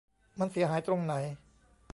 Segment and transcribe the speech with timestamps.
[0.39, 1.13] มันเสียหายตรงไหน?